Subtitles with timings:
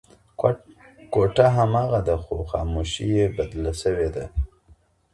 [1.13, 4.25] کوټه هماغه ده خو خاموشي یې بدله شوې ده.